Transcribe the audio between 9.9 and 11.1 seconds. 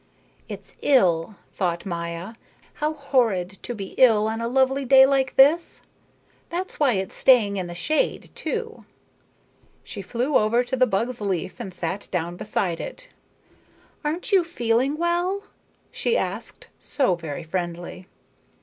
flew over to the